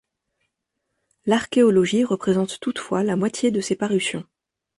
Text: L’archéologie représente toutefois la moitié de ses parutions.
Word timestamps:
L’archéologie 1.27 2.03
représente 2.05 2.59
toutefois 2.59 3.03
la 3.03 3.15
moitié 3.15 3.51
de 3.51 3.61
ses 3.61 3.75
parutions. 3.75 4.23